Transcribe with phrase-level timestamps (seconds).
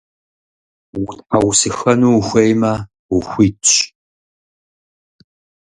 [1.01, 2.73] Утхьэусыхэну ухуеймэ,
[3.15, 3.71] ухуитщ.